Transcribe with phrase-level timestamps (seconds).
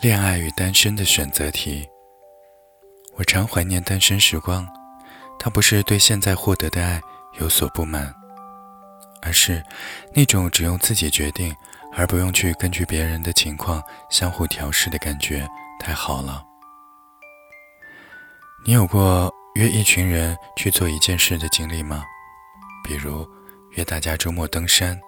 [0.00, 1.88] 恋爱与单身的选择题。
[3.16, 4.66] 我常怀念单身时光，
[5.38, 7.00] 它不是对现在获得的爱
[7.38, 8.14] 有所不满，
[9.22, 9.62] 而是
[10.12, 11.54] 那种只用自己决定，
[11.92, 16.44] 而不用去根据别人的情况相互调试的感觉，太好了。
[18.66, 22.04] 你有过约一群人去做一件事的经历吗？
[22.82, 23.26] 比如
[23.76, 25.00] 约大家周末登山。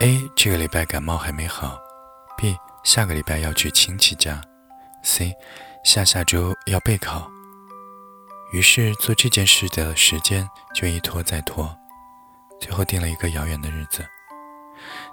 [0.00, 1.78] A 这个礼拜感冒还没好
[2.36, 4.40] ，B 下个礼拜要去亲戚家
[5.02, 5.32] ，C
[5.84, 7.30] 下下周要备考。
[8.52, 11.74] 于是做这件事的时间就一拖再拖，
[12.60, 14.04] 最后定了一个遥远的日子。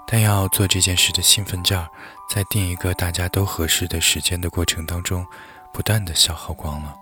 [0.08, 1.88] 但要做这件事的兴奋劲儿，
[2.30, 5.26] 在定一个大家都合适的时间的过程当中，
[5.72, 6.96] 不断的消耗光了。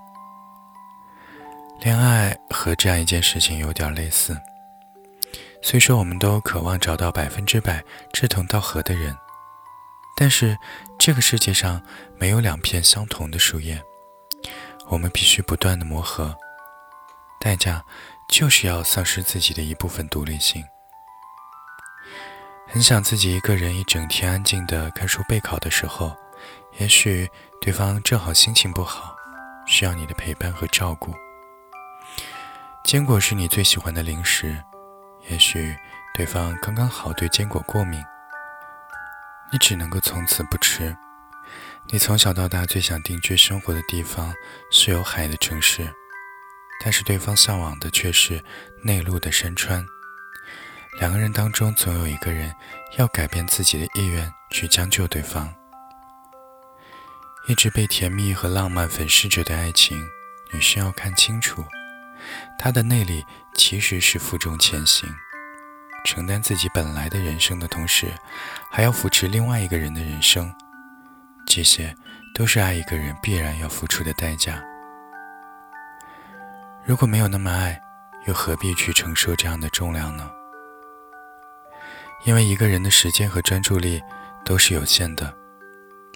[1.80, 4.38] 恋爱和这样一件事情有点类似。
[5.62, 9.16] 虽说我们都渴望找到百分之百志同道合的人，
[10.20, 10.58] 但是
[10.98, 11.80] 这个世界上
[12.18, 13.80] 没有两片相同的树叶，
[14.88, 16.36] 我们必须不断的磨合，
[17.40, 17.86] 代价
[18.28, 20.66] 就是要丧失自己的一部分独立性。
[22.66, 26.18] 很想自己一个人一整天安静的看书备考的时候，
[26.80, 27.30] 也许
[27.62, 29.16] 对方正好心情不好，
[29.68, 31.14] 需要你的陪伴和照顾。
[32.84, 34.58] 坚果是你最喜欢的零食。
[35.30, 35.76] 也许
[36.14, 38.02] 对方刚刚好对坚果过敏，
[39.52, 40.96] 你只能够从此不吃。
[41.90, 44.34] 你从小到大最想定居生活的地方
[44.72, 45.90] 是有海的城市，
[46.84, 48.44] 但是对方向往的却是
[48.84, 49.86] 内陆的山川。
[51.00, 52.54] 两个人当中总有一个人
[52.98, 55.54] 要改变自己的意愿去将就对方。
[57.48, 60.06] 一直被甜蜜和浪漫粉饰着的爱情，
[60.52, 61.64] 女生要看清楚。
[62.60, 63.24] 它的内里
[63.56, 65.08] 其实是负重前行，
[66.08, 68.08] 承担自己本来的人生的同时，
[68.72, 70.56] 还要扶持另外一个人的人生，
[71.46, 71.94] 这些
[72.34, 74.64] 都是爱一个人必然要付出的代价。
[76.86, 77.78] 如果没有那么爱，
[78.26, 80.32] 又何必去承受这样的重量呢？
[82.24, 84.02] 因为一个人的时间和专注力
[84.46, 85.36] 都是有限的，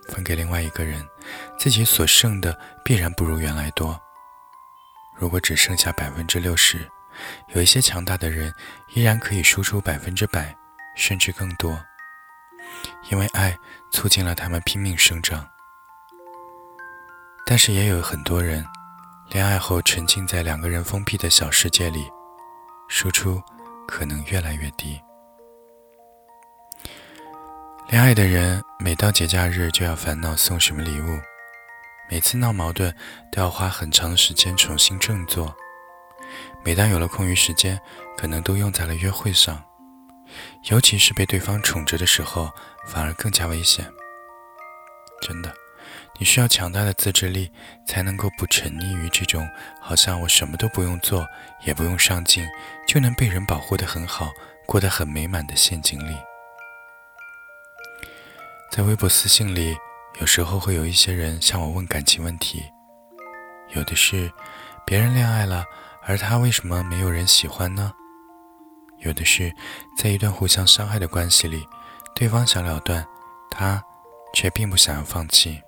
[0.07, 1.05] 分给另外一个人，
[1.59, 3.99] 自己所剩的必然不如原来多。
[5.17, 6.89] 如果只剩下百分之六十，
[7.53, 8.53] 有一些强大的人
[8.93, 10.55] 依然可以输出百分之百，
[10.95, 11.81] 甚至更多，
[13.09, 13.57] 因为爱
[13.91, 15.47] 促进了他们拼命生长。
[17.45, 18.65] 但是也有很多人，
[19.29, 22.05] 恋爱后沉浸在两个人封闭的小世界里，
[22.89, 23.41] 输出
[23.87, 25.01] 可能越来越低。
[27.89, 31.19] 恋爱的人每到节假日就要烦恼送什么礼物。
[32.09, 32.93] 每次闹矛盾
[33.31, 35.55] 都要花很长的时间重新振作，
[36.63, 37.79] 每当有了空余时间，
[38.17, 39.63] 可能都用在了约会上，
[40.69, 42.51] 尤其是被对方宠着的时候，
[42.87, 43.89] 反而更加危险。
[45.21, 45.53] 真的，
[46.19, 47.51] 你需要强大的自制力，
[47.87, 49.47] 才能够不沉溺于这种
[49.79, 51.27] 好像我什么都不用做，
[51.65, 52.47] 也不用上进，
[52.87, 54.31] 就能被人保护得很好，
[54.65, 56.15] 过得很美满的陷阱里。
[58.71, 59.75] 在微博私信里。
[60.19, 62.61] 有时候会有一些人向我问感情问题，
[63.69, 64.29] 有的是
[64.91, 65.63] 别人恋爱了，
[66.03, 67.93] 而他为什么没有人喜欢呢？
[68.97, 69.49] 有的是
[69.97, 71.65] 在一段互相伤害的关系里，
[72.13, 73.07] 对方想了断，
[73.49, 73.81] 他
[74.33, 75.61] 却并不想要放弃。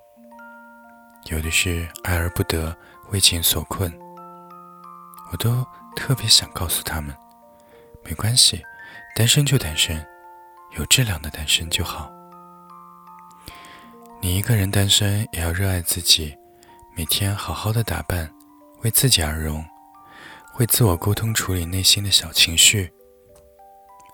[1.27, 2.77] 有的是爱而不得，
[3.11, 3.89] 为情所困。
[5.31, 7.15] 我都特别想告诉他们，
[8.03, 8.61] 没关系，
[9.15, 10.05] 单身就单身，
[10.71, 12.11] 有质量的单身就好。
[14.19, 16.37] 你一个人单身也要热爱自己，
[16.93, 18.29] 每天好好的打扮，
[18.83, 19.65] 为自己而容，
[20.51, 22.91] 会自我沟通处理内心的小情绪，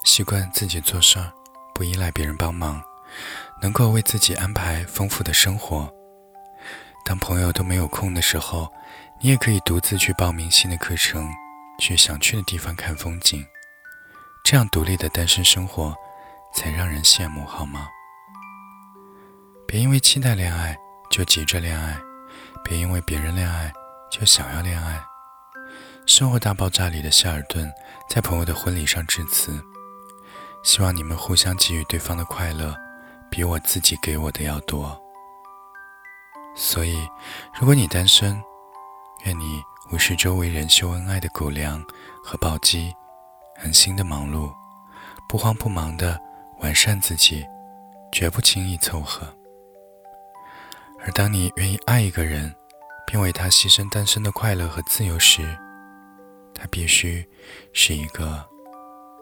[0.03, 1.31] 习惯自己做事儿，
[1.73, 2.81] 不依赖别人帮忙，
[3.61, 5.91] 能够为自己安排丰富的生活。
[7.03, 8.71] 当朋友都没有空的时候，
[9.19, 11.27] 你也可以独自去报名新的课程，
[11.79, 13.43] 去想去的地方看风景。
[14.43, 15.95] 这样独立的单身生活，
[16.53, 17.87] 才让人羡慕，好吗？
[19.67, 20.77] 别因为期待恋爱
[21.09, 21.97] 就急着恋爱，
[22.63, 23.73] 别因为别人恋爱
[24.09, 25.01] 就想要恋爱。
[26.05, 27.71] 生活大爆炸里的希尔顿
[28.09, 29.63] 在朋友的婚礼上致辞，
[30.63, 32.75] 希望你们互相给予对方的快乐，
[33.29, 34.99] 比我自己给我的要多。
[36.55, 37.07] 所以，
[37.53, 38.41] 如果你单身，
[39.25, 39.61] 愿你
[39.91, 41.83] 无视周围人秀恩爱的狗粮
[42.23, 42.91] 和暴击，
[43.61, 44.51] 安心的忙碌，
[45.27, 46.19] 不慌不忙的
[46.59, 47.45] 完善自己，
[48.11, 49.27] 绝不轻易凑合。
[51.01, 52.53] 而当你愿意爱一个人，
[53.11, 55.41] 并为他牺牲单身的快乐和自由时，
[56.53, 57.27] 他必须
[57.73, 58.47] 是一个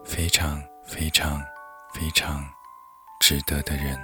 [0.04, 1.42] 非常非常
[1.94, 2.45] 非常
[3.22, 3.98] 值得的人。